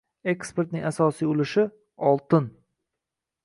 Eksportning 0.31 0.87
asosiy 0.91 1.29
ulushi 1.35 1.67
oltin; 2.13 2.51